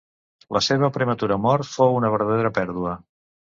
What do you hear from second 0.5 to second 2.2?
La seva prematura mort fou una